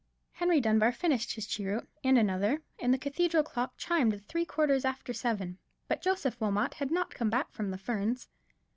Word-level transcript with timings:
Henry 0.31 0.59
Dunbar 0.59 0.91
finished 0.93 1.33
his 1.33 1.45
cheroot, 1.45 1.87
and 2.03 2.17
another, 2.17 2.63
and 2.79 2.91
the 2.91 2.97
cathedral 2.97 3.43
clock 3.43 3.75
chimed 3.77 4.11
the 4.13 4.17
three 4.17 4.45
quarters 4.45 4.83
after 4.83 5.13
seven, 5.13 5.59
but 5.87 6.01
Joseph 6.01 6.41
Wilmot 6.41 6.73
had 6.73 6.89
not 6.89 7.11
come 7.13 7.29
back 7.29 7.51
from 7.51 7.69
the 7.69 7.77
Ferns. 7.77 8.27